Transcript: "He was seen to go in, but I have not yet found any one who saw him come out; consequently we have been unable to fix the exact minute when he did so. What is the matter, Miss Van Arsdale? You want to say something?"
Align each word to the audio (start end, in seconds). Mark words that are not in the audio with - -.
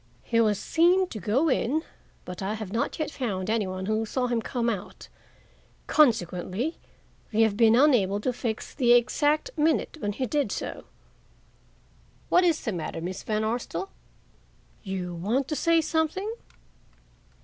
"He 0.23 0.41
was 0.41 0.59
seen 0.59 1.05
to 1.09 1.19
go 1.19 1.47
in, 1.47 1.83
but 2.25 2.41
I 2.41 2.55
have 2.55 2.71
not 2.71 2.97
yet 2.97 3.11
found 3.11 3.51
any 3.51 3.67
one 3.67 3.85
who 3.85 4.03
saw 4.03 4.25
him 4.25 4.41
come 4.41 4.67
out; 4.67 5.09
consequently 5.85 6.79
we 7.31 7.43
have 7.43 7.55
been 7.55 7.75
unable 7.75 8.19
to 8.21 8.33
fix 8.33 8.73
the 8.73 8.93
exact 8.93 9.51
minute 9.55 9.97
when 9.99 10.13
he 10.13 10.25
did 10.25 10.51
so. 10.51 10.85
What 12.29 12.43
is 12.43 12.65
the 12.65 12.71
matter, 12.71 12.99
Miss 12.99 13.21
Van 13.21 13.43
Arsdale? 13.43 13.91
You 14.81 15.13
want 15.13 15.47
to 15.49 15.55
say 15.55 15.81
something?" 15.81 16.33